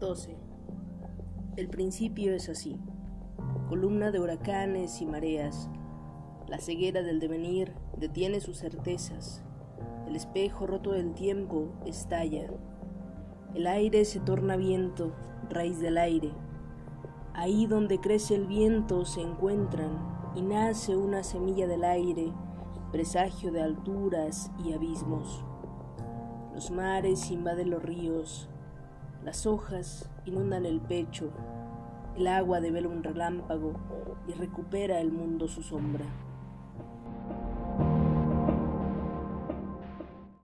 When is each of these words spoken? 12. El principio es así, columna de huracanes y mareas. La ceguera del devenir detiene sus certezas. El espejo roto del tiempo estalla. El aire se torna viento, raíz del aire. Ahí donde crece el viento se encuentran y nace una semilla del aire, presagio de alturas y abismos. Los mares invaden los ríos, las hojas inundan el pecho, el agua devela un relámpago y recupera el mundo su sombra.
12. 0.00 0.34
El 1.56 1.68
principio 1.68 2.32
es 2.32 2.48
así, 2.48 2.80
columna 3.68 4.10
de 4.10 4.18
huracanes 4.18 5.02
y 5.02 5.06
mareas. 5.06 5.68
La 6.48 6.58
ceguera 6.58 7.02
del 7.02 7.20
devenir 7.20 7.74
detiene 7.98 8.40
sus 8.40 8.56
certezas. 8.56 9.44
El 10.08 10.16
espejo 10.16 10.66
roto 10.66 10.92
del 10.92 11.12
tiempo 11.12 11.68
estalla. 11.84 12.48
El 13.54 13.66
aire 13.66 14.06
se 14.06 14.20
torna 14.20 14.56
viento, 14.56 15.12
raíz 15.50 15.80
del 15.80 15.98
aire. 15.98 16.32
Ahí 17.34 17.66
donde 17.66 18.00
crece 18.00 18.34
el 18.34 18.46
viento 18.46 19.04
se 19.04 19.20
encuentran 19.20 20.32
y 20.34 20.40
nace 20.40 20.96
una 20.96 21.22
semilla 21.22 21.66
del 21.66 21.84
aire, 21.84 22.32
presagio 22.90 23.52
de 23.52 23.60
alturas 23.60 24.50
y 24.64 24.72
abismos. 24.72 25.44
Los 26.54 26.70
mares 26.70 27.30
invaden 27.30 27.68
los 27.68 27.82
ríos, 27.82 28.48
las 29.24 29.46
hojas 29.46 30.08
inundan 30.24 30.64
el 30.66 30.80
pecho, 30.80 31.30
el 32.16 32.26
agua 32.26 32.60
devela 32.60 32.88
un 32.88 33.02
relámpago 33.02 33.74
y 34.26 34.32
recupera 34.32 35.00
el 35.00 35.12
mundo 35.12 35.48
su 35.48 35.62
sombra. 35.62 36.06